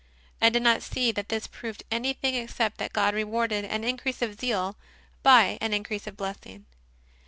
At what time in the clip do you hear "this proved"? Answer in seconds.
1.29-1.83